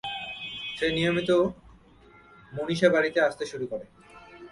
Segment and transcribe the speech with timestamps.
[0.77, 1.29] সে নিয়মিত
[2.53, 3.85] মনীষা বাড়িতে আসতে শুরু করে।